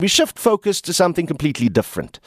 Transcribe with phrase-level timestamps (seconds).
[0.00, 2.20] We shift focus to something completely different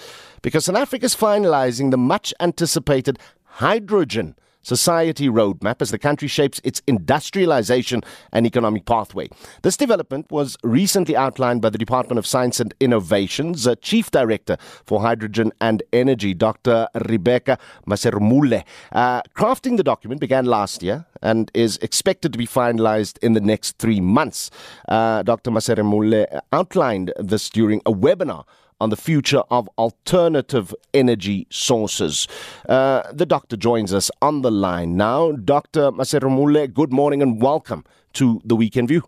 [0.44, 6.60] because South Africa is finalizing the much anticipated hydrogen society roadmap as the country shapes
[6.63, 9.29] its industrialization and economic pathway.
[9.62, 14.57] This development was recently outlined by the Department of Science and Innovation's uh, Chief Director
[14.86, 16.88] for Hydrogen and Energy, Dr.
[17.07, 18.63] Rebecca Maserumule.
[18.91, 23.41] Uh, crafting the document began last year and is expected to be finalized in the
[23.41, 24.50] next three months.
[24.88, 25.52] Uh, Dr.
[25.52, 28.45] Maserumule outlined this during a webinar
[28.84, 32.27] on the future of alternative energy sources.
[32.67, 35.31] Uh, the doctor joins us on the line now.
[35.31, 35.89] Dr.
[35.94, 39.03] Maserumule, good morning and welcome to the Weekend View.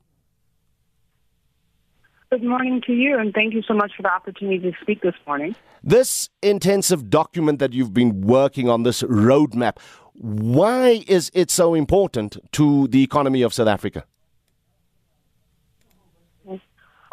[2.32, 5.14] Good morning to you, and thank you so much for the opportunity to speak this
[5.28, 5.56] morning.
[5.84, 9.78] This intensive document that you've been working on, this roadmap,
[10.14, 14.06] why is it so important to the economy of South Africa?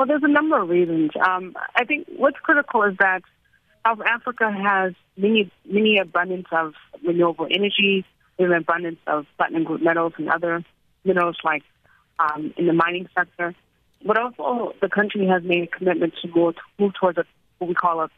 [0.03, 1.13] Well, there's a number of reasons.
[1.25, 3.23] Um, I think what's critical is that
[3.87, 6.75] South Africa has many, many abundance of
[7.07, 8.05] renewable energy,
[8.37, 10.65] an abundance of platinum group metals and other
[11.05, 11.63] minerals like
[12.19, 13.55] um, in the mining sector.
[14.05, 17.25] But also, the country has made a commitment to go to move towards a,
[17.59, 18.11] what we call a,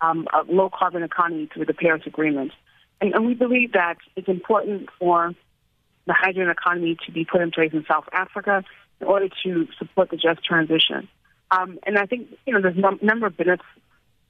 [0.00, 2.50] um, a low carbon economy through the Paris Agreement.
[3.00, 5.32] And, and we believe that it's important for
[6.04, 8.64] the hydrogen economy to be put in place in South Africa
[9.00, 11.06] in order to support the just transition.
[11.50, 13.64] Um, and I think you know there's a number of benefits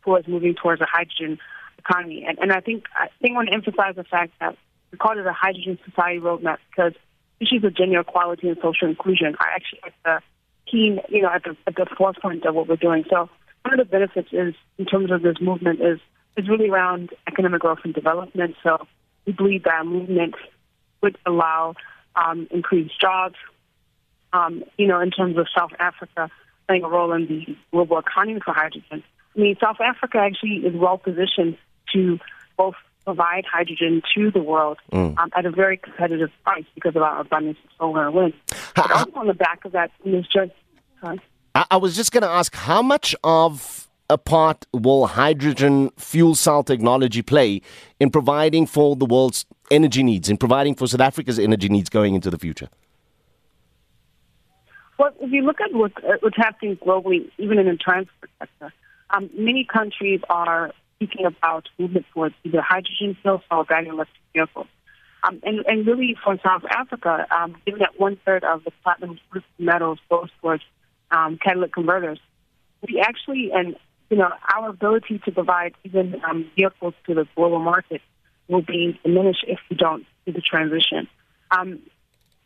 [0.03, 1.39] towards moving towards a hydrogen
[1.79, 2.25] economy.
[2.27, 4.57] And, and I think I think want to emphasize the fact that
[4.91, 6.93] we call it a hydrogen society roadmap because
[7.41, 10.21] issues of gender equality and social inclusion are actually at the
[10.71, 13.05] key, you know, at the at the forefront of what we're doing.
[13.11, 13.29] So
[13.65, 16.01] one of the benefits is in terms of this movement is
[16.37, 18.55] is really around economic growth and development.
[18.63, 18.87] So
[19.27, 20.35] we believe that movement
[21.03, 21.75] would allow
[22.17, 23.37] um, increased jobs.
[24.33, 26.31] Um, you know, in terms of South Africa
[26.69, 29.03] playing a role in the global economy for hydrogen.
[29.37, 31.57] I mean, South Africa actually is well positioned
[31.95, 32.19] to
[32.57, 35.19] both provide hydrogen to the world mm.
[35.19, 38.35] um, at a very competitive price because of our abundance of solar and wind.
[38.77, 40.53] But also on the back of that is just.
[41.55, 46.63] I was just going to ask how much of a part will hydrogen fuel cell
[46.63, 47.63] technology play
[48.01, 52.15] in providing for the world's energy needs, in providing for South Africa's energy needs going
[52.15, 52.69] into the future?
[54.99, 58.73] Well, if you look at what, uh, what's happening globally, even in the transport sector,
[59.11, 64.67] um, many countries are speaking about movement towards either hydrogen fuel or battery electric vehicles.
[65.23, 69.19] Um, and, and really for South Africa, um, given that one third of the platinum
[69.31, 70.63] group metals goes towards
[71.11, 72.19] um, catalytic converters,
[72.87, 73.77] we actually, and
[74.11, 78.01] you know, our ability to provide even um, vehicles to the global market
[78.49, 81.09] will be diminished if we don't do the transition.
[81.51, 81.81] Um,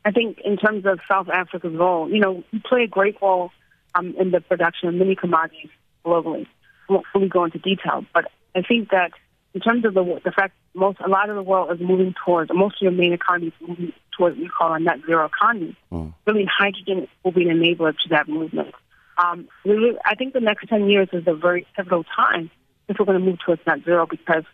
[0.04, 3.50] I think in terms of South Africa's role, you know, we play a great role
[3.94, 5.70] um, in the production of many commodities
[6.04, 6.46] globally.
[6.88, 9.12] I won't fully go into detail, but I think that
[9.54, 12.50] in terms of the the fact most a lot of the world is moving towards
[12.52, 15.76] most of your main economies moving towards what we call a net zero economy.
[15.92, 16.14] Mm.
[16.26, 18.74] Really, hydrogen will be an enabler to that movement.
[19.22, 22.50] Um, really, I think the next ten years is a very pivotal time
[22.88, 24.44] if we're going to move towards net zero because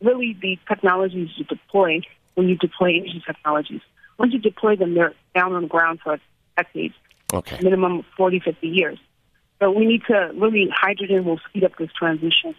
[0.00, 2.00] really the technologies you deploy
[2.34, 3.80] when you deploy energy technologies
[4.18, 6.18] once you deploy them, they're down on the ground for
[6.56, 6.94] decades,
[7.32, 7.58] okay.
[7.62, 8.98] minimum 40, 50 years.
[9.60, 12.54] So we need to really, hydrogen will speed up this transition.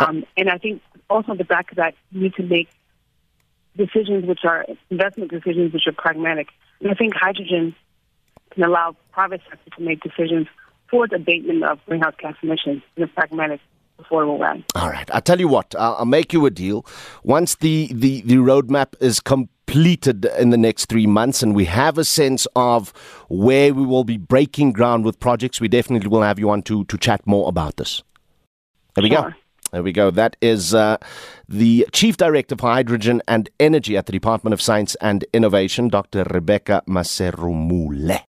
[0.00, 2.68] Um, and I think also on the back of that, you need to make
[3.76, 6.48] decisions which are investment decisions which are pragmatic.
[6.80, 7.74] And I think hydrogen
[8.50, 10.46] can allow private sector to make decisions
[10.90, 13.60] for the abatement of greenhouse gas emissions in a pragmatic
[14.02, 14.64] affordable way.
[14.74, 15.08] All right.
[15.12, 16.86] I'll tell you what, I'll, I'll make you a deal.
[17.22, 21.66] Once the, the, the roadmap is complete, completed in the next three months and we
[21.66, 22.90] have a sense of
[23.28, 26.84] where we will be breaking ground with projects, we definitely will have you on to,
[26.86, 28.02] to chat more about this.
[28.94, 29.30] There we sure.
[29.30, 29.36] go.
[29.72, 30.10] There we go.
[30.10, 30.96] That is uh,
[31.46, 36.24] the Chief Director for Hydrogen and Energy at the Department of Science and Innovation, Dr.
[36.30, 38.22] Rebecca Maserumule.